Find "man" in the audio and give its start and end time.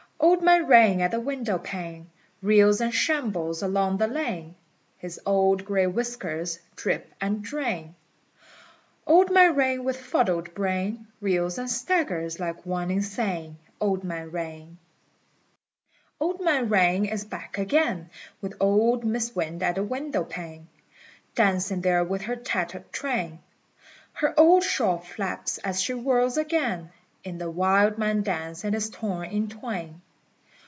0.43-0.67, 9.31-9.55, 14.03-14.29, 16.39-16.69